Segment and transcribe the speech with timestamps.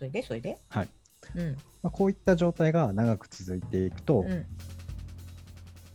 [0.00, 0.56] それでそれで。
[0.70, 0.88] はい。
[1.36, 1.52] うん。
[1.82, 4.46] まあ、こういった状態が長く続いていくと、うん。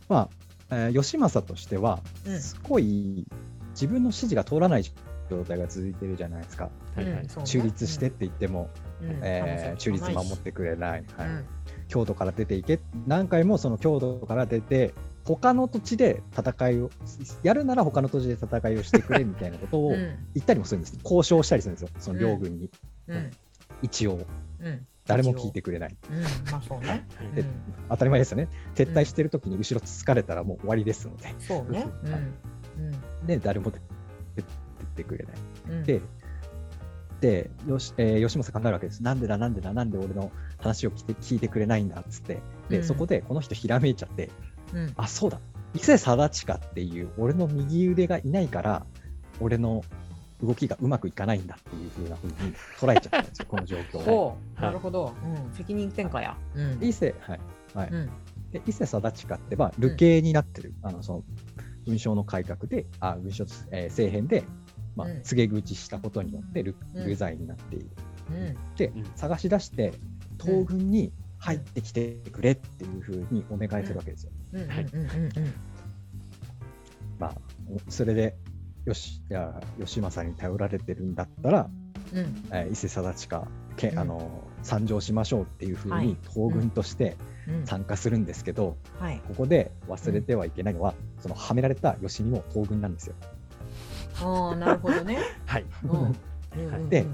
[0.08, 0.28] まあ、
[0.70, 2.40] えー義政としては、うん。
[2.40, 3.26] すごい
[3.70, 4.84] 自分の指示が通らない
[5.28, 6.70] 状態が続いてるじゃないですか。
[7.44, 8.70] 中立してって言っても、
[9.02, 9.20] うん。
[9.24, 11.04] えー中立守ってくれない。
[11.16, 11.28] はい。
[11.28, 11.46] うん
[11.88, 14.92] 京都から出ていけ何回もその京都から出て
[15.24, 16.90] 他の土地で戦いを
[17.44, 19.96] やるなら他の土地で戦いをしてくれみたいなことをうん。
[20.34, 20.96] 言ったりもするんです。
[21.02, 21.88] 交渉したりするんですよ。
[21.98, 22.70] その両軍に、
[23.08, 23.30] うん
[23.82, 24.26] 一応。
[24.60, 24.86] うん。
[25.06, 25.96] 誰も聞いてくれない。
[26.10, 26.88] うんまあそうね。
[26.88, 27.44] は いで
[27.88, 28.48] 当たり前ですよね。
[28.74, 31.30] 撤退してる時に後ろつつかれたらもう終わりですので。
[31.30, 31.86] うんそうね
[33.26, 33.80] で誰も出
[34.36, 34.44] 出
[34.96, 35.36] てくれない。
[35.70, 35.84] うん。
[35.84, 36.00] で
[37.20, 39.02] でよし、えー吉政考えるわけです。
[39.02, 42.40] なんでだなんでだなんで俺の話を聞いて聞いてくれないんだっつって。
[42.68, 42.84] で、うん。
[42.84, 44.30] そこでこの人ひらめいちゃって
[44.74, 44.92] うん。
[44.96, 45.40] あ、そうだ。
[45.74, 48.86] 伊勢貞親っていう俺の右腕がいないから、
[49.40, 49.82] 俺の
[50.42, 54.36] 動きがうまくいかないんだっていう風な風に捉えちゃったんですよ、この状況を。
[54.60, 55.14] なるほど。
[55.24, 55.54] うん。
[55.54, 56.36] 責任転嫁や。
[56.54, 56.78] うん。
[56.84, 57.40] 伊勢、はい。
[57.74, 57.88] はい。
[57.90, 58.10] うん。
[58.52, 61.24] で伊勢貞親って、まあ、流刑になってる、あの、その、
[61.86, 64.44] 文章の改革で、あ、文章、えー政変で、
[64.94, 66.74] まあうん、告げ口したことによって流、
[67.14, 67.90] 罪になっている。
[68.30, 68.56] うん。
[68.76, 69.92] でうん、探し出して、
[70.40, 74.32] 東軍に入ってきてくれっていう風にお願いするわけですよ。
[74.52, 74.62] うん。
[74.62, 74.68] うん。
[74.68, 75.00] はいうん。
[75.02, 75.30] うん。
[77.18, 77.34] まあ、
[77.88, 78.36] それで、
[78.86, 81.68] よし、いや、義政に頼られてるんだったら、
[82.12, 82.18] うん。
[82.18, 83.98] うんえー伊勢貞親け、うん。
[83.98, 86.06] あの参上しましょうっていうふうはい。
[86.06, 87.16] に東軍として
[87.48, 87.66] うん。
[87.66, 89.20] 参加するんですけど、はい。
[89.28, 93.14] ここで忘れてはいけないのは、そのはめられた義見も東軍なんですよ。
[94.22, 95.18] ああなるほどね。
[95.46, 95.64] はい。
[95.84, 95.90] うん。
[95.90, 97.04] うんうんで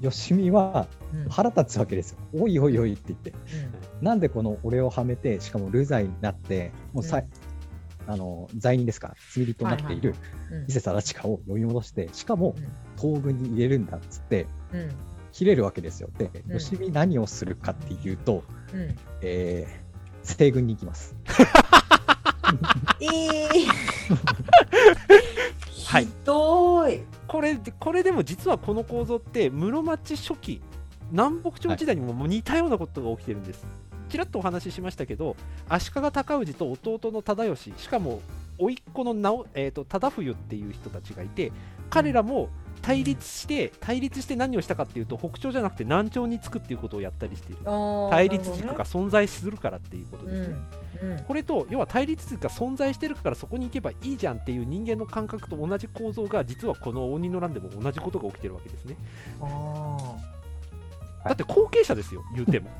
[0.00, 1.28] 義見はうん。
[1.28, 2.18] 腹立つわけですよ。
[2.32, 3.32] おいおいおいって言って、
[4.00, 7.26] なんでこの俺をはめて、しかも流罪になって、もうさい、
[8.06, 10.14] あの罪人ですから、罪人となっている
[10.68, 12.54] 伊勢貞親を呼び戻して、しかも
[13.00, 14.46] 東軍に入れるんだっつって、
[15.32, 16.10] 切れるわけですよ。
[16.18, 16.52] で、うん。
[16.52, 18.96] 義見何をするかっていうと、うん。
[19.22, 21.16] えー、西軍に行きます。
[23.00, 23.48] ええ
[25.86, 26.04] はい。
[26.04, 27.00] ひどい。
[27.26, 30.60] これこれでも実はこの構造って室町初期
[31.10, 33.66] 南北朝時代にももう似たようなことが起きてるんです。
[34.12, 35.36] ちらっとお話ししましたけど
[35.70, 38.20] 足利尊氏と弟の忠義しかも
[38.58, 41.50] 甥っ子の直、えー、と忠冬っていう人たちがいて
[41.88, 42.50] 彼らも
[42.82, 47.62] 対立して対立して何をしたかっていうと北朝じゃなくて南朝につくっていうことをやったりしている。
[48.10, 50.48] 対立軸が存在するからっていうことですね。
[50.48, 50.54] ね
[51.02, 51.18] うんうん。
[51.20, 58.96] これと要は対立軸が存在してるからそこに行けばいいじゃんっていう人間の感覚と同じ構造が実はこの応仁の乱でも同じことが起きてるわけですね。
[59.40, 60.16] あ
[61.24, 62.70] だって後継者ですよ言うても。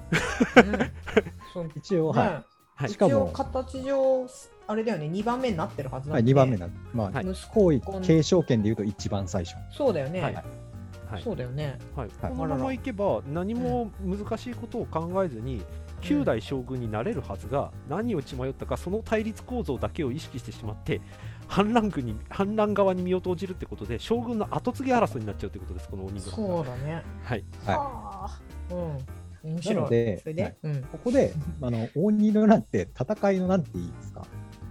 [1.77, 2.45] 一応、ねは
[2.75, 2.91] はい。
[2.91, 3.11] しかも。
[3.11, 4.27] 一応形上
[4.67, 5.07] あれだよね。
[5.07, 6.33] 2番目になってるはずい、はい、なんで。
[6.33, 7.27] 2番目なんまあ、はい。
[7.27, 9.57] 息子皇位継承権でいうと一番最初。
[9.71, 10.35] そうだよね、はい。
[10.35, 11.23] はい。
[11.23, 11.79] そうだよね。
[11.95, 12.33] はい、はい。
[12.33, 15.63] このままいけば何も難しいことを考えずに
[16.03, 21.01] 9代将軍になれるはずが何を血迷ったかその対立構造だけを意識してしまって
[21.49, 26.21] 反乱軍に反乱側に身を投じるってことで将軍の後継ぎ争いになっちゃうってことですこの鬼の。
[26.21, 27.03] そうだね。
[27.23, 27.45] はい。
[27.67, 27.77] はい。
[27.77, 29.51] はあうん。
[29.51, 29.83] 面な白い。
[29.83, 30.57] のでそれで、はい。
[30.63, 30.83] うん。
[30.85, 34.27] ここで、あの応仁の乱って戦いのなんていいですか、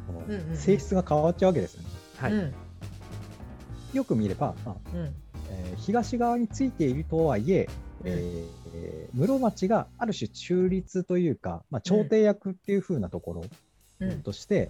[0.08, 0.58] このうんうんうん。
[0.58, 1.90] 性質が変わっちゃうわけですよね。
[2.18, 2.54] はい、うん。
[3.94, 5.14] よく見れば、まあうん。
[5.50, 7.68] えー東側についているとはいえ、
[8.04, 13.50] えー室町がある種中立というか、まあ、調停役っていう風なところうん
[14.24, 14.70] として、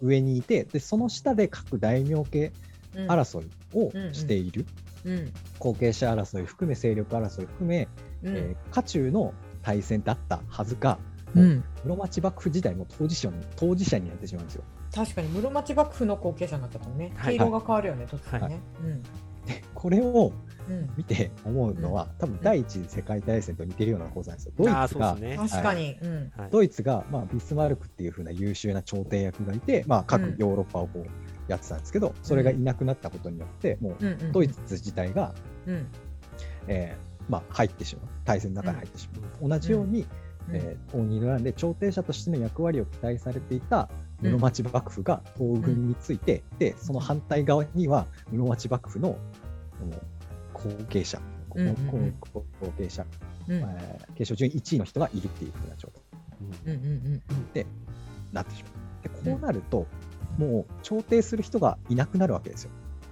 [0.00, 2.52] 上にいてでその下で各大名家
[2.96, 3.10] うん。
[3.10, 4.64] 争いをしている、
[5.04, 5.32] うん。
[5.58, 7.88] 後継者争い含め勢力争い含め、
[8.22, 8.36] うん。
[8.36, 10.98] えー家中の対戦だったはずが、
[11.34, 11.64] うん。
[11.84, 14.64] 室町幕府時代も当事者に当事者になってしまうんですよ。
[14.94, 17.12] 確かに室町幕府の後継者になったのね。
[17.16, 17.36] はい。
[17.38, 18.60] 毛色が変わるよね突然はね
[19.46, 20.55] でこれをうん
[20.96, 24.52] 見て思うのは、多分第一次世界大戦と似てるような構造なんですよ。
[24.56, 25.16] ドイツが、
[26.50, 31.06] ドイツが、まあ、ビスマルクっていう風な優秀な調停役がいて、まあ、各ヨーロッパをこう
[31.48, 34.06] やってたんですけど、それがいなくなったことによって、もううん。
[34.06, 35.34] うんドイツ自体が、
[35.66, 35.86] うん。
[36.68, 39.08] えーまあ、入ってしまう、対戦の中に入ってし
[39.40, 39.48] まう。
[39.48, 40.06] 同じように、うん。
[40.52, 43.88] えー、応仁の乱で調停者としての役割を期待されていた
[44.20, 49.18] 室町幕府が東軍について、でその反対側には室町幕府の
[50.56, 51.20] 後継者、
[51.54, 52.14] うんうんうん。
[52.20, 53.04] 後後継者、
[53.48, 53.54] うん。
[53.56, 56.02] えー継承順位1位の人がいるっていう風な状態。
[56.66, 57.12] うんうんうん。
[57.54, 57.66] に
[58.32, 59.02] なってしまう。
[59.02, 59.86] でこうなると、
[60.38, 62.70] もう調停する人がいなくなるわけですよ。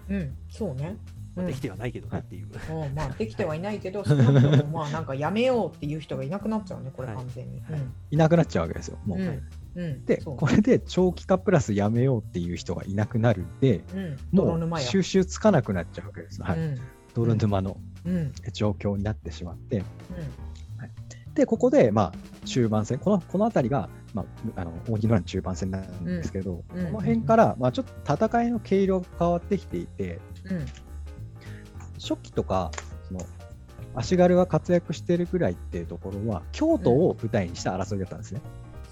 [0.08, 0.16] うん。
[0.16, 0.96] うんそうね。
[1.36, 1.42] うん。
[1.42, 2.94] まあできてはないけどねっていう、うん。
[2.94, 4.04] まあできてはいないけど
[4.72, 7.60] まあなんかやめようっていう人がいなくなっちゃうねこれはい完全に。
[7.60, 7.80] はい。
[8.12, 8.98] いなくなっちゃうわけですよ。
[9.04, 9.18] もう。
[9.18, 9.42] うん。
[9.74, 10.04] うん。
[10.04, 14.18] で、これで長期化プラスやめようっていう人がいなくなるんで、うん。
[14.30, 16.42] もう収集つかなくなっちゃうわけです。
[16.42, 16.58] はい。
[16.58, 16.78] うん
[17.14, 17.76] 泥沼の
[18.52, 19.84] 状況になってしまって、
[21.34, 24.24] で、ここで、まあ、中盤戦、このこの辺りが、ま
[24.56, 30.66] あ、あの扇の乱中盤戦なんですけど、この辺から、まあ、ちょっと戦いの毛色が変わってきていて、うん。
[32.00, 32.70] 初期とか、
[33.08, 33.20] その
[33.94, 38.40] 足軽が活躍してるぐらいっていうところは、京都を舞台にした争いだったんですね。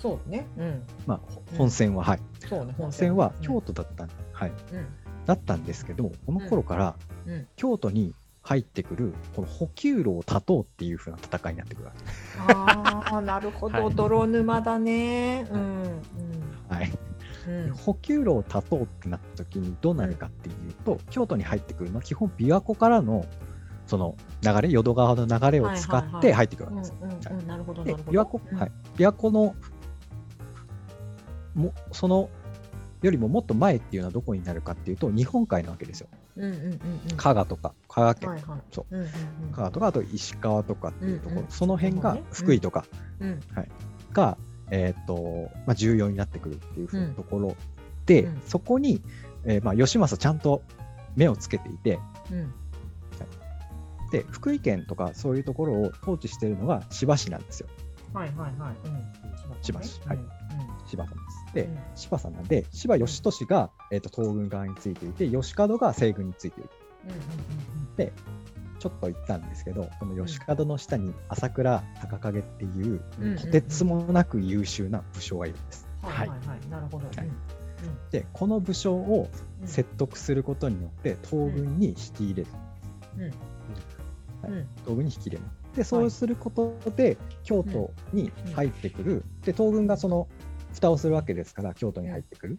[0.01, 0.47] そうね。
[0.59, 0.83] うん。
[1.07, 1.21] まあ、
[1.53, 2.21] うん本戦は、はい。
[2.49, 3.33] そうね本戦は。
[3.37, 3.43] うん。
[3.43, 4.87] 京都だった,、はい、うん
[5.27, 6.97] だったんですけど、この頃から
[7.27, 7.47] うん。
[7.57, 12.05] 京都に入ってくる、この補給路を断とうっていう風な戦いになってくるわけ。
[12.05, 12.39] です。
[12.49, 13.95] あ あなるほど、はい。
[13.95, 15.47] 泥沼だね。
[15.53, 15.83] うん
[16.69, 16.93] はい、
[17.47, 17.65] うん。
[17.65, 23.25] うん補給路を断とうってなった時にどうなるかっていうと、京都に入ってくるのは基本琵琶湖からの
[23.87, 26.95] その流れ、淀川の流れを使って入ってくるわけです。
[28.97, 29.55] 琵琶湖の
[31.55, 32.31] もその
[33.03, 36.09] よりももっと前っていうのはどこになるかっていうと日本海なわけですよ。
[36.37, 36.81] うんうんうんうん。
[37.17, 38.61] 加賀とか香川県、はいはい。
[38.71, 38.97] そう。
[38.97, 39.09] うんうん
[39.53, 42.85] 香川とかあと石川とかっていうところ、うんうんその辺が福井とか。
[43.21, 43.41] うん。
[44.13, 44.37] が、
[44.71, 47.57] えーとまあ、重要になってくるっていうふうなところ。
[48.07, 48.43] で、うん。
[48.47, 49.03] そこに、
[49.45, 50.63] えーまあ、義政ちゃんと
[51.17, 51.99] 目をつけていて。
[52.31, 52.53] うん。
[54.13, 57.69] で福井県とかそういうところを統治しているのが柴氏なんですよ。
[58.13, 58.77] はいはいはい。
[58.87, 59.63] うん。
[59.63, 60.01] 千葉市。
[60.07, 60.19] はい。
[60.19, 60.29] うん
[60.87, 61.42] 柴さんです。
[61.55, 61.79] で、うん。
[61.95, 66.71] 柴さんなんで柴義俊が、えー、と東軍側についていて義門が西軍についている。
[67.97, 68.13] で
[68.79, 73.01] ちょっと言ったんですけどこの義門の下に朝倉貴景っていう
[73.39, 75.87] とてつもなく優秀な武将がいるんです。
[76.03, 76.31] うんはい
[76.69, 77.07] なるほど。
[77.07, 77.27] はい。
[77.27, 77.33] うん。
[78.11, 79.29] でこの武将を
[79.61, 79.69] うん。
[79.69, 82.49] 説得することによって東軍に引き入れる、
[83.17, 83.23] うん。
[83.23, 83.33] はい。
[84.61, 84.69] うん。
[84.85, 85.45] 東軍に引き入れる。
[85.77, 90.29] でそうすることで京都に入ってくる、で東軍がその
[90.73, 92.59] 蓋をするわけですから京都に入ってくる、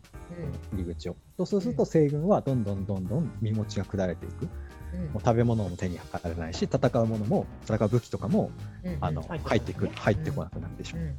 [0.73, 0.79] うん。
[0.79, 1.15] 入り口を。
[1.37, 4.47] とそうすると西軍はどんどんどんどん身持ちが下れていく。
[4.93, 5.05] うん。
[5.07, 8.51] もう食べ物も手に入らないし戦うものも戦う武器とかも
[8.83, 8.97] うん。
[9.01, 11.17] あの入ってくる入ってこなくなってしまう、うん。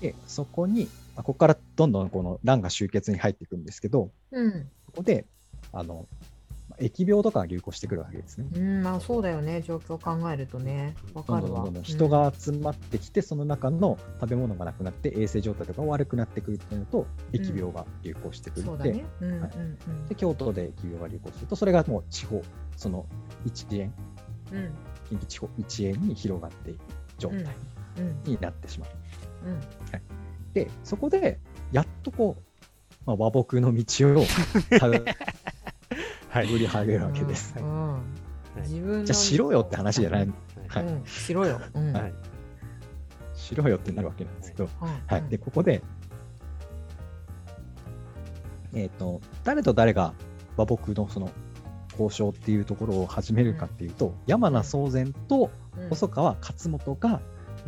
[0.00, 0.84] でそこに
[1.16, 4.68] まあここからどんどんこの乱が終結に入っていくんですけどうん。
[4.86, 5.24] ここで
[5.72, 6.33] あのまあ
[6.80, 8.46] 疫病とかが流行してくるわけですね。
[8.54, 22.42] うんまあそうだよね状況を考えるとねわかるわどんどん人が集まってきて、その中の食べ物がなくなって衛生状態とか悪くなってくるっていうのと疫病が流行してくるので,、そうだねうんうんはいうんで京都で疫病が流行するとそれがもう地方
[22.76, 23.06] その
[23.44, 23.92] 一円
[24.52, 24.72] うん
[25.08, 26.78] 近畿地方一円に広がっていく
[27.18, 27.44] 状態
[27.98, 28.90] うんになってしまう。
[29.48, 29.60] うん
[30.52, 31.40] でそこで
[31.72, 34.24] やっとこう、まあ、和睦の道を
[36.34, 36.48] はい。
[36.48, 37.54] りはげるわけです。
[37.56, 37.94] うん。
[37.94, 38.02] うん。
[38.62, 40.28] 自分のじゃあしろよって話じゃない、
[40.66, 40.84] はい。
[40.84, 41.06] うん。
[41.06, 41.60] しろよ。
[41.74, 41.92] うん。
[41.92, 42.14] はい。
[43.36, 44.88] しろよってなるわけなんですけど、うん。
[45.06, 45.80] はい、でここで、
[48.74, 50.12] えっと誰と誰が
[50.56, 51.30] 和睦のその
[51.92, 55.88] 交渉っていうところを始めるかっていうと、山名宗全とうん。
[55.88, 57.20] 細川勝元が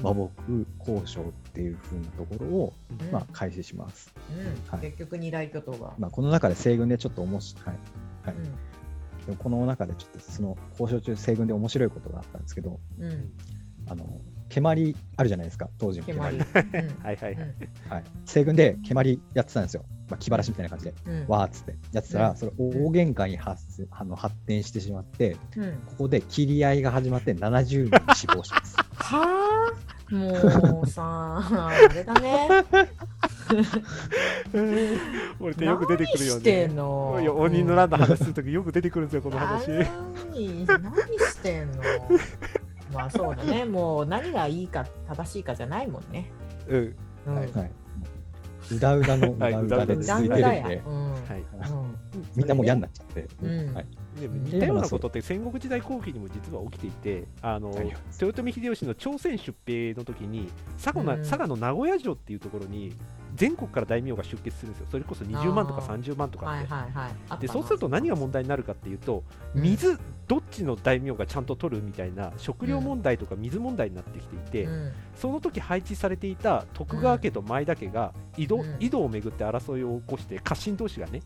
[0.03, 3.13] 和睦交渉っていう風なところを、うん。
[3.13, 4.13] まあ、開始します。
[4.37, 4.73] うん。
[4.73, 4.81] はい。
[4.81, 5.95] 結局二大巨頭が。
[5.99, 7.77] まあ、この中で西軍でちょっと面白い、はい
[8.27, 8.35] はい。
[8.37, 8.45] うん。
[8.45, 13.33] でもこの中でちょっとその交渉中西軍で面白いことがあったんですけどうん。
[13.89, 16.39] あの蹴鞠あるじゃないですか当時の蹴蹴鞠。
[16.39, 16.89] 鞠うん。
[17.05, 17.55] はいはいはい。
[17.89, 21.27] はい、西軍で蹴鞠やってたんですよ、まあ、気晴らしみたいな感じで、うん。
[21.27, 21.75] わーっつって。
[21.93, 22.37] やってたら、うん。
[22.37, 25.73] それ大喧嘩に発すあの発展してしまってうん。
[25.87, 28.77] ここで切り合いが始まって70人死亡します。
[28.95, 29.87] はあ？
[30.15, 32.49] もうさあれだね
[35.41, 37.19] 俺ってよく出てくるよ何してねんの？
[37.21, 39.69] いや鬼のランド話するときよく出てくるんですよこの話。
[39.71, 40.75] 何何
[41.19, 41.83] してんの？
[42.93, 43.65] まあそうだね。
[43.65, 46.31] もう何がいいか正しいかじゃないもんね。
[46.69, 46.97] うん。
[47.27, 47.35] うん。
[47.35, 47.71] はい、はい、
[48.73, 51.13] うだうだのうはいだうだでう続いてるんで、うん。
[51.13, 51.45] はい。
[52.37, 53.75] みんなもう嫌になっちゃって、うん。
[53.75, 53.87] はい、
[54.21, 60.49] でも似たようなことって戦国時代後期にも実は起きていてあのはい豊臣秀吉の朝鮮出兵の時に
[60.83, 61.19] 佐賀,、うん。
[61.23, 62.95] 佐賀の名古屋城っていうところに
[63.37, 64.87] 全国から大名が出血するんですよ。
[64.91, 66.03] それこそ20万とかあー。
[66.03, 66.59] 30万とか
[67.35, 69.23] って、でそうすると何が問題になるかっていうと
[69.55, 69.63] うん。
[69.63, 74.93] 水どっちの大名がちゃんと取るみたいな食料問題とか水問題になってきていて、うん。
[75.15, 78.77] その時配置されていた徳川家と前田家が井戸,、うん。
[78.81, 81.23] 井戸をめぐって争いを起こして家臣同士がね、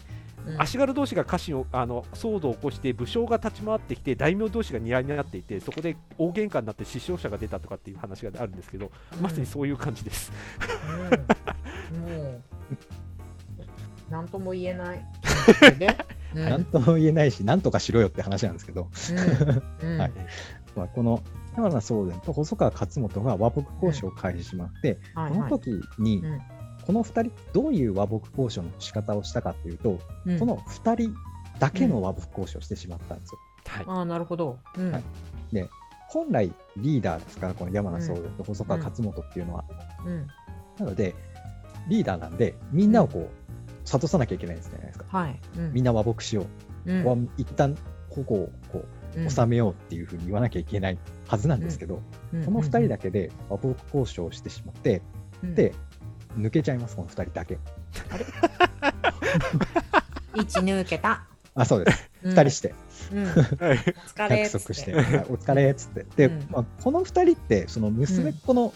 [0.46, 0.60] うん。
[0.60, 10.32] 足軽同士が家臣をあの騒動を起こして武将が立ち回ってきて大名同士が似合いになっていてそこで大喧嘩になって死傷者が出たとかっていう話があるんですけど、まさにそういう感じです。
[14.10, 15.04] 何とも言えない。
[15.78, 15.96] で
[16.34, 16.44] うん。
[16.44, 18.88] なんとも言えないし、なんとかしろよって話なんですけど、
[19.82, 19.88] うん。
[19.88, 19.98] うん。
[19.98, 20.12] はい。
[20.76, 21.22] まあ、この
[21.56, 25.50] 山名宗全と細川勝元が和睦交渉を開始しまって、はいはい。
[25.50, 26.40] この時に、うん
[26.86, 31.14] この2人、どういう和睦交渉の仕方をしたかっていうと、うんこの2人
[31.58, 33.38] だけの和睦交渉をしてしまったんですよ。
[33.66, 34.58] はいああ、なるほど。
[34.76, 34.92] うん。
[34.92, 35.02] はい
[36.12, 39.64] 本来リーダーですから、この山名宗伝と細川勝元っていうのは。
[40.04, 40.26] うん。
[40.76, 41.14] なので、
[41.88, 45.04] リーダーなんで、みんなをこう、諭さなきゃいけないんじゃないですか。
[45.08, 45.38] はい。
[45.56, 46.46] うんみんな和睦しよ
[46.86, 46.92] う。
[46.92, 47.76] うん一旦
[48.08, 48.84] ここをこ
[49.16, 55.02] う収めようっていうふうに言わなきゃいけないはずなんですけど、うんこの2人だけで和睦交渉をしてしまって、
[55.44, 55.74] うんで、
[56.36, 57.58] 抜けちゃいます、この2人だけ。
[60.34, 61.26] 一抜けた。
[61.54, 62.10] あ、そうです。
[62.24, 62.74] うん2人して、
[63.12, 63.26] うん。
[63.26, 66.06] 約束して、はいお疲れっつって。
[66.16, 68.74] で、うんまあ、この2人って、その娘っ子の,、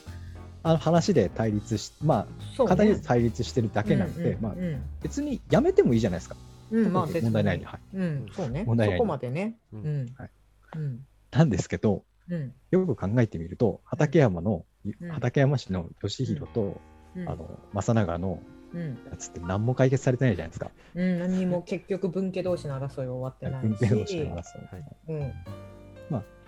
[0.62, 6.36] あの話で対立し、まあ、そうね片に対立してるだけなので、まあうんう、ん別にやめてもいいじゃないですか。
[6.70, 7.64] うん、まあ、問題ないに。
[7.64, 8.64] はいうん、そうね。
[8.66, 9.56] 問題ないそこまでね。
[9.72, 10.14] ううんん。
[10.16, 10.30] はい
[10.76, 11.06] うん。
[11.30, 12.52] なんですけど、うん。
[12.70, 16.80] よく考えてみると、畠山の、うん畠山市の義弘と、
[17.16, 18.40] うんあの正長の
[18.72, 18.98] うん。
[19.08, 20.70] やつって何も解決されてないじゃないですか。
[20.96, 23.68] うん、何にも結局文家同士の争いは終わってないし。
[23.68, 24.34] 文系同士の争い。
[24.34, 25.32] はいうん。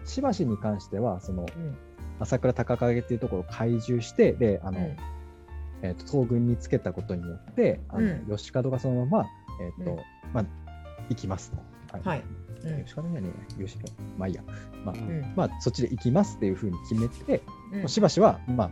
[0.07, 1.77] しばしに関しては、そのうん。
[2.19, 4.97] 朝倉高影っていうところを懐柔して、で、あの、うん
[5.83, 9.27] えー、と東軍につけたことによって、あのうん吉門がそのまま、
[9.61, 9.99] えーとうん
[10.33, 10.45] まあ、
[11.11, 11.59] 行きますと。
[12.09, 12.23] はい。
[12.65, 14.19] うん吉門じゃねえや、吉門。
[14.19, 14.43] まあいいや。
[14.85, 15.35] まあ、ううんん。
[15.37, 17.43] まあ、そっちで行きますっていうふうに決めて、
[17.73, 17.89] うん。
[17.89, 18.71] しばしは、まあ、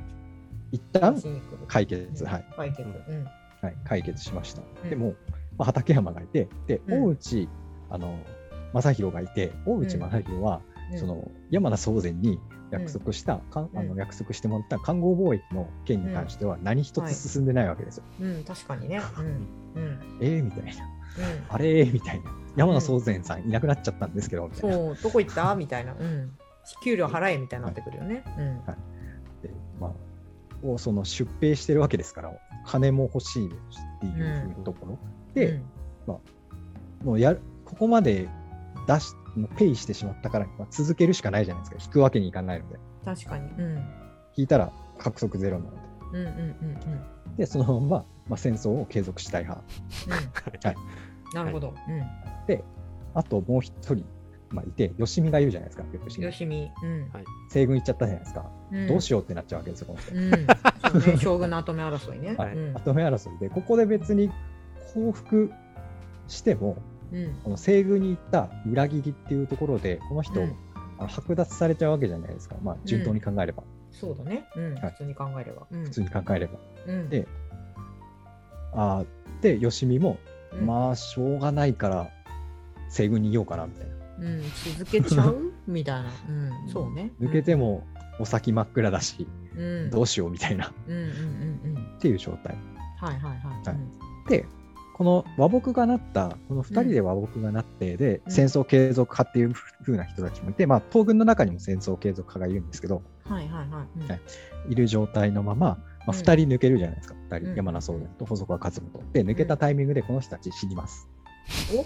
[0.75, 1.15] 一旦
[1.69, 2.83] 解決、はい、解決。
[2.83, 3.25] うん。
[3.63, 4.63] はい、解決しました。
[4.83, 5.15] うんでも、
[5.57, 7.49] まあ、畠山がいて、で、うん大内、
[7.91, 8.19] あの、
[8.73, 10.61] 正弘がいて、大内正弘は、
[10.93, 12.39] うんそ、の、山名宗全に
[12.71, 18.05] 約束した、かんあのうん約束してもらった看護貿易の件に関しては何一つ進んでないわけですよ。
[18.21, 19.01] うん、確かにね。
[19.19, 19.27] うん。
[19.27, 19.99] うん。
[20.21, 20.71] えーみたいな。
[20.73, 20.75] うん。
[21.49, 22.31] あれーみたいな。
[22.57, 24.77] 山名宗全さんいなくなっちゃったんですけど、みたいな。
[24.77, 25.55] そう、どこ行った？
[25.55, 25.95] みたいな。
[25.99, 26.37] うん。
[26.83, 28.25] 給料払えみたいになってくるよね。
[28.39, 28.61] うん。
[30.65, 32.33] でまあ、をその出兵してるわけですから、
[32.65, 33.51] 金も欲しいっ
[34.01, 34.99] ていうところ。
[35.35, 35.65] で、うん
[37.05, 38.29] もうやるここまで
[38.87, 39.15] 出し、
[39.57, 41.85] ペイしてしまったから、まあ、続けるしかないじゃないですか。
[41.85, 42.79] 引くわけにいかないので。
[43.05, 43.51] 確かに。
[43.51, 43.77] うん。
[44.37, 45.77] 引いたら獲得ゼロなので。
[46.13, 47.37] うんうんうんうん。
[47.37, 49.63] で、そのまま、まあ、戦争を継続したい派。
[50.65, 50.77] はい
[51.35, 51.75] なるほど。
[53.15, 54.05] あともう一人、
[54.51, 55.85] まあ、いて、吉見がいるじゃないですか。
[55.85, 56.21] 吉うん。
[56.21, 56.71] 見よしみ。
[56.83, 57.11] うん。
[57.51, 58.51] 西軍行っちゃったじゃないですか。
[58.73, 60.15] うんどうしようってなっちゃうわけですよ、この人。
[60.15, 60.31] うん。
[60.31, 62.35] ね 将軍の後目争いね。
[62.37, 64.31] はいうん後目争いで、ここで別に
[64.95, 65.51] 降伏
[66.29, 66.77] しても、
[67.13, 67.35] うん。
[67.43, 70.57] この西軍に行った裏切りっていうところで、この人、うん
[70.97, 72.55] あの剥奪されちゃうわけじゃないですか。
[72.63, 74.45] まあ、順当に考えれば、そうだね。
[74.57, 74.75] うん。
[74.75, 75.67] はい普通に考えれば。
[75.71, 76.53] うん普通に考えれば。
[76.87, 77.09] うん。
[77.09, 77.27] で
[78.73, 80.19] あーで、吉見も、
[80.53, 82.11] うんまあ、しょうがないから、
[82.89, 83.95] 西軍にいようかな、みたいな。
[84.21, 84.43] うん。
[84.79, 85.53] 続けちゃう？
[85.67, 86.11] みたいな。
[86.29, 86.33] う
[86.67, 86.69] ん。
[86.69, 87.13] そうね。
[87.21, 87.85] 抜けても、
[88.21, 89.91] お先真っ暗だし、うん。
[89.91, 91.99] どうしようみたいな、っうんうんうんうん。
[91.99, 92.57] ていう状態。
[93.01, 93.69] はいはいはい。
[93.69, 93.77] はい
[94.29, 94.47] で、
[94.97, 99.53] この和睦がなった、この2人で和睦がなって、で、うん戦争継続派っていう
[99.83, 104.01] 風な人たちもいて、まあ、東軍の中にも戦争継続派がいるんですけど、はいはいはい。
[104.01, 104.21] うんはい
[104.71, 109.05] いる状態のまま、まあ、うん2人抜けるじゃないですか、2人、うん山名宗伝と細川勝元。
[109.13, 111.09] で、抜けたタイミングでこの人たち死にます。
[111.77, 111.83] お？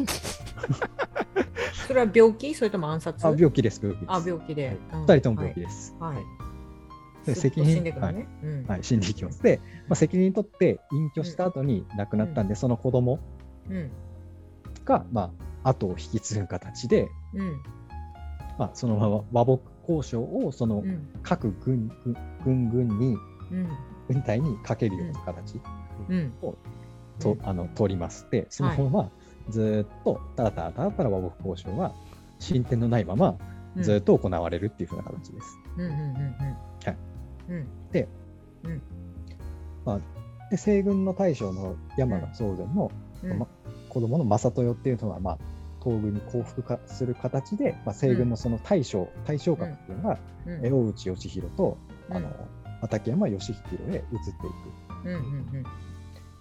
[1.88, 2.54] それは病気？
[2.54, 3.26] それとも暗殺？
[3.26, 4.12] あ、病気です、病気です。
[4.12, 4.76] あ病気で。
[4.92, 5.96] うん2人とも病気です。
[5.98, 6.16] はい。
[6.16, 6.24] はい。
[7.24, 8.28] です責任死んでいくのね。
[8.42, 9.42] うんはい、死んでいきます。
[9.42, 13.20] で、まあ、責任取って隠居した後に亡くなったんで、その子供
[13.70, 13.90] うん。
[14.84, 15.32] が、ま
[15.64, 17.62] あ、後を引き継ぐ形で、うん。
[18.58, 21.08] まあ、そのまま和睦交渉をそのうん。
[21.22, 23.16] 各軍軍軍軍に
[23.50, 23.68] うん。
[24.08, 25.58] 軍隊にかけるような形
[26.10, 26.32] うん。
[27.18, 28.26] と、あの通ります。
[28.30, 29.10] で、そのまま
[29.50, 31.94] ずっとたらたらたらたら和睦交渉は
[32.38, 33.36] 進展のないまま
[33.76, 35.58] ずっと行われるっていうふうな形です。
[35.76, 36.12] うんうんうんうん。
[36.84, 36.96] はい。
[37.50, 37.68] うん。
[37.92, 38.08] で、
[40.56, 42.90] 西軍の大将の山田宗全の
[43.22, 43.46] うんま
[43.88, 45.38] 子供の正豊っていうのは、まあ、
[45.82, 51.76] 東軍に降伏かする形で、まあ、西軍のその大将、大将格っていうのが、うん大内義弘と、
[52.08, 52.30] うんあの
[52.80, 54.02] 畠山義弘へ移ってい
[55.02, 55.64] くうんうん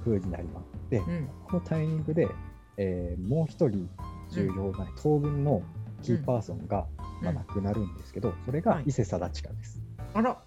[0.05, 0.89] 風になります。
[0.89, 1.01] で、
[1.47, 2.27] このタイミングで、
[2.77, 3.89] えーもう一人
[4.29, 5.61] 重要な東軍の
[6.03, 6.85] キーパーソンが、
[7.21, 8.77] まあ、亡くなるんですけど、それはい。
[8.77, 9.81] が伊勢貞親です。
[10.13, 10.37] あら。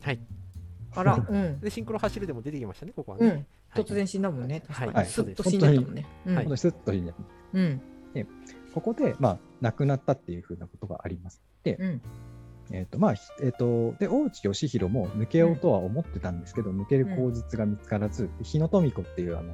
[0.00, 0.20] はい。
[0.94, 1.60] あら うん。
[1.60, 3.46] で、シンクロ走るでも出てきましたね、ここはね。
[3.74, 3.82] うん。
[3.82, 5.04] 突然死んだもんね確かはい。
[5.04, 6.06] にスッと死んでたもんね。
[6.26, 6.34] うん。
[6.36, 6.44] はい。
[6.44, 7.14] 本当にスッといいね
[7.54, 7.80] うん。
[8.74, 11.42] ここで、まあ、亡くなったっていうふうなことがあります。
[11.62, 12.02] で、うん。
[12.70, 19.52] えっ、と、まあ、ひえっ、と、で、大内義弘も抜けようとは思ってたんですけど、抜ける口実が見つからず、日野富子っていう、あの、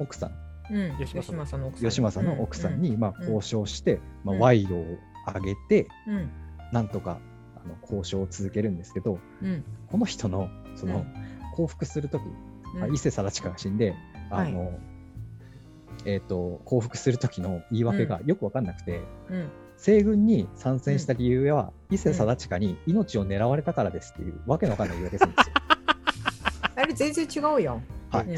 [0.00, 0.32] 奥さん、
[0.70, 0.90] うん。
[0.98, 1.84] 吉吉政政の奥さん。
[1.84, 3.22] 義政の奥さんに、まあ、うん。
[3.22, 4.40] 交渉して、まあ、うん。
[4.40, 4.98] 賄賂を
[5.34, 6.30] 上げて、うん。
[6.72, 7.20] なんとか、
[7.56, 9.64] あの、交渉を続けるんですけど、うん。
[9.88, 11.04] この人の、その、
[11.56, 12.22] 降伏するとき、
[12.74, 12.80] うん。
[12.80, 13.94] まあ伊勢貞親が死んで、
[14.30, 14.78] あの、
[16.04, 19.48] えっ、と、降伏するときの言い訳がよくわかんなくて、うん。
[19.76, 25.54] 西軍に参戦した理由は、伊勢貞親に命を狙われたからですっていうわけのわかんない言い訳するんですよ。
[26.76, 27.97] あれ全然違うやん。
[28.10, 28.28] はい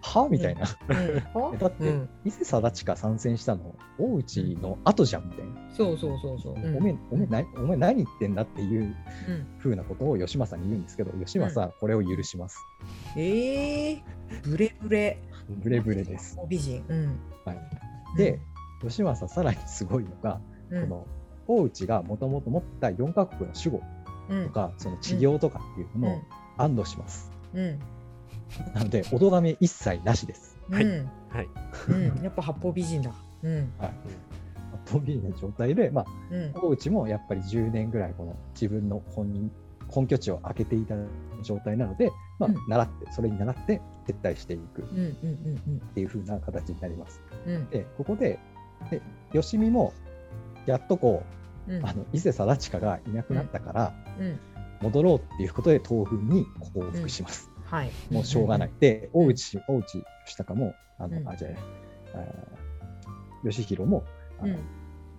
[0.00, 0.66] はみたいな。
[1.34, 3.74] うんだってうん伊勢貞親参戦したの？
[3.98, 5.52] 大内の後じゃんみたいな。
[5.74, 6.54] そうそうそうそう。
[6.54, 8.84] うんおめえおめえ何お前何言ってんだっていうう
[9.32, 12.58] んふうなことを義政に言うんですけど義政はこれを許します。
[13.16, 14.02] ええ
[14.42, 15.18] ブレブレ。
[15.48, 16.38] ブレブレです。
[16.48, 16.84] 美人。
[16.88, 17.20] うん。
[17.44, 17.58] はい、
[18.16, 18.40] で、
[18.82, 20.40] 義政さらにすごいのが、
[20.70, 21.06] うん、この
[21.46, 23.82] 大内がもともと持った4カ国の守護
[24.30, 26.22] うんとか、その治療とかっていうのを
[26.56, 27.30] 安堵します。
[27.52, 27.78] うん。
[28.74, 30.56] なので、お咎め一切なしです。
[30.68, 30.74] うん。
[30.74, 31.10] はいうん。
[31.28, 31.48] はい
[31.88, 32.22] うん。
[32.22, 33.12] やっぱ八方美人だ。
[33.42, 33.72] うん。
[34.86, 36.52] トビーな状態で、まあ、うん。
[36.54, 39.50] 大内もやっぱり10年ぐらいこの自分の本人
[39.94, 40.94] 根拠地を開けていた
[41.42, 44.98] 状態なので、まあうん、習ってそれに習って撤退していくっうん。
[44.98, 45.60] うん。
[45.66, 45.80] うん。
[45.94, 47.20] ていう風な形になります。
[47.46, 47.68] うん。
[47.70, 48.38] でここで
[48.90, 49.00] で
[49.32, 49.92] 吉見も
[50.66, 51.22] やっとこ
[51.68, 51.76] うん。
[51.76, 54.38] うあの伊勢貞親がいなくなったからうん。
[54.82, 57.50] 戻ろうっていうことで東軍に降伏します。
[57.74, 57.90] はい。
[58.10, 58.70] もうしょうがない。
[58.78, 61.48] で大内大内義孝もあの、うんあじゃ
[62.14, 62.24] ああー
[63.44, 64.04] 義弘も
[64.38, 64.58] あの、うん。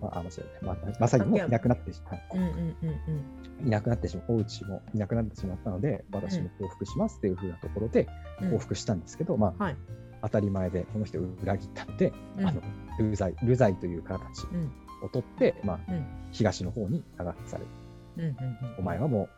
[0.00, 3.66] まあ、あのそうねままさにもいなくなってしまう。
[3.66, 8.08] いなくなってしまう、大内もいなくなってしまったので、私も降伏しますっていう風なところで
[8.40, 8.50] うん。
[8.52, 9.76] 降伏したんですけど、まあ、はい。
[10.22, 12.60] 当たり前で、この人を裏切ったので、うんあの
[12.98, 14.72] 流罪、流罪という形うん。
[15.04, 16.06] を取って、まあ、うん。
[16.32, 17.64] 東の方に流され
[18.24, 18.34] る。
[18.78, 19.28] お前はもう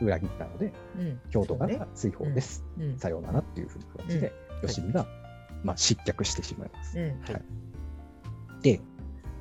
[0.00, 1.20] 裏切ったので、うん。
[1.30, 2.64] 京都から追放です。
[2.78, 2.98] うん。
[2.98, 4.32] さようならっていう風な形で、
[4.66, 5.06] 吉見が、
[5.64, 6.98] まあ、失脚してしまいます。
[6.98, 7.20] うん。
[8.62, 8.80] で、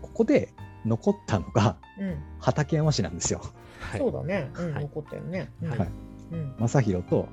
[0.01, 0.53] ここで
[0.85, 2.17] 残ったのがうん。
[2.39, 3.41] 畠山氏なんですよ。
[3.79, 4.51] はいそうだね。
[4.55, 4.73] うん。
[4.73, 5.51] はい残ったよね。
[5.61, 5.89] うんはい
[6.31, 6.55] うん。
[6.59, 7.27] 正弘と、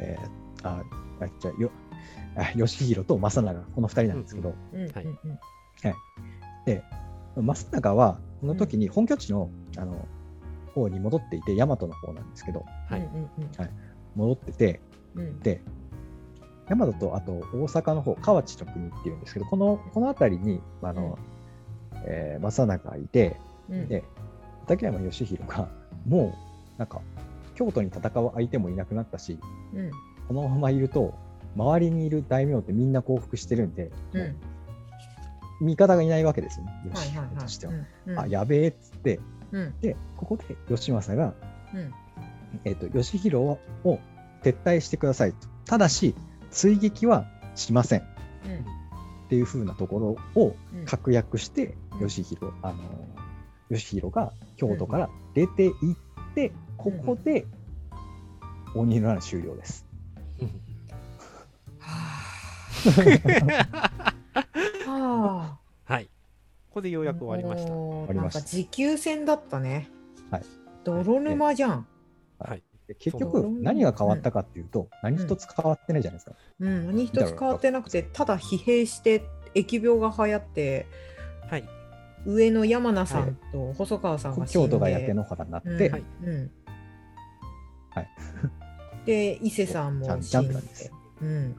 [0.00, 0.82] えーあ
[1.20, 1.70] あじゃあよ
[2.36, 4.80] あ義弘と正長この2人なんですけど、うん。
[4.82, 5.38] はいうん。
[6.66, 6.82] で
[7.36, 10.06] 正長はこの時に本拠地の,、あの
[10.70, 13.30] 方に戻っていて大和の方なんですけどはいうん。
[14.16, 14.80] 戻ってて
[15.14, 15.26] うん。
[15.26, 15.40] うん。
[15.40, 15.60] で
[16.68, 21.18] 大和とあと大阪の方河内の国っていうんですけどこのこの辺りにあの、
[22.06, 23.36] えー正長がいて
[23.68, 23.88] うん。
[23.88, 24.04] で
[24.66, 25.68] 畠山義弘が
[26.06, 26.32] も
[26.76, 27.00] うなんか
[27.54, 29.38] 京都に戦う相手もいなくなったし
[29.74, 29.90] うん。
[30.28, 31.14] このままいると
[31.56, 34.36] 周りにいる大名ってみんな降伏してるんで、うん。
[35.60, 37.28] 味方がいないわけですよね、はい義はいはい。
[37.30, 37.72] 弘としては。
[38.06, 38.18] うん。
[38.20, 39.18] あやべえっつって、
[39.52, 39.80] うん。
[39.80, 41.34] で、ここで義政が、
[41.74, 41.92] うん。
[42.64, 43.98] えっと義弘を
[44.42, 45.48] 撤退してくださいと。
[45.66, 46.14] ただし、
[46.50, 48.04] 追撃はしませんっ
[48.46, 49.28] うん。
[49.28, 50.84] ていう風なところをうん。
[50.84, 52.78] 確約して、うん義弘、あの
[53.68, 57.46] 義弘が京都から出て行って、ここで
[58.74, 59.86] 鬼の乱終了です。
[61.78, 61.90] は
[62.90, 63.89] はい。
[66.80, 67.72] ここでようやく終わりました。
[67.72, 69.90] もう終わりましたなんか持久戦だったね。
[70.30, 70.42] はい。
[70.82, 71.86] 泥沼じゃん。
[72.38, 72.62] はい。
[72.88, 76.36] で結そう局、何が変わったかっていうと、何一つ変わってないじゃないですか。
[76.58, 76.86] うん。
[76.86, 79.22] 何一つ変わってなくて、ただ疲弊して
[79.54, 80.86] 疫病が流行って、
[81.50, 81.68] はい。
[82.24, 86.50] 上の山名さんと細川さんが死んで、京都が焼け野原になって、うんはいうん
[87.90, 88.08] はい
[89.06, 90.54] で伊勢さんも死んで
[91.22, 91.56] うん、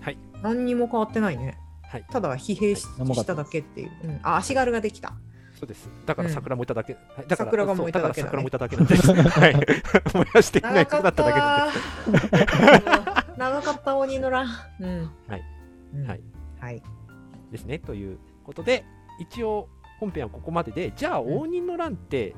[0.00, 0.18] はい。
[0.42, 1.58] 何にも変わってないね
[1.92, 2.04] はい。
[2.10, 2.86] ただ疲弊し,、
[3.26, 5.12] ただけっていう、うん、あ足軽ができた。
[5.60, 5.90] そうです。
[6.06, 6.94] だから桜もいただけ。
[6.94, 7.28] はい。
[7.28, 8.30] だから桜が燃えただけだね。
[8.30, 8.96] 桜もいただけなんで。
[8.96, 9.12] す。
[9.12, 9.54] はい。
[10.14, 13.36] 燃やしていないくなっただけなんで。
[13.36, 13.94] 長かった。
[13.94, 14.46] 鬼の乱。
[14.80, 15.10] うん。
[15.28, 15.42] はい、
[15.94, 16.06] うん。
[16.06, 16.20] はい。
[16.60, 16.82] はい。
[17.50, 17.78] ですね。
[17.78, 18.86] ということで、
[19.20, 19.68] 一応
[20.00, 22.34] 本編はここまでで、じゃあ応仁の乱って、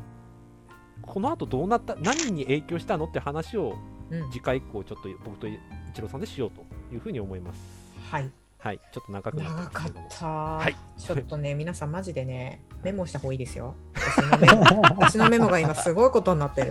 [1.01, 3.77] この後どうなった、何に影響したのって話を
[4.11, 4.31] うん。
[4.33, 6.63] 次回以降ちょっと僕と一郎さんでしようと
[6.93, 7.61] いうふうに思います。
[8.11, 8.31] はい
[8.65, 8.81] はい。
[8.93, 9.71] ちょっと長くなっ
[10.09, 16.69] たはいちょっとね 皆さんマジでねメモした方がいいですよ私のメモ 私のメモが今すごいことになってる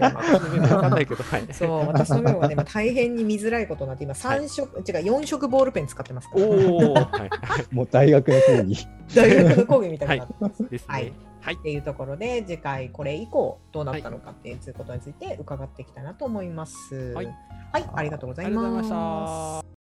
[0.56, 1.54] 今わかんないけど、はい。
[1.54, 6.46] そう、私のメモがね、今大変に見づらいことになって、今3色、違う、4色ボールペン使ってますから。
[6.46, 7.30] おお、はい。
[7.76, 8.88] もう大学の講義。
[9.16, 10.70] 大学の講義みたいになってます。
[10.70, 11.14] ですはいね。
[11.42, 11.58] はいっ。
[11.58, 16.96] ていうところで、次回これ以降どうなったのかっていうことについて伺っていきたいなと思います。
[17.14, 17.26] はい
[17.72, 19.68] はい、ありがとうございありがとうございますまし。
[19.68, 19.83] た。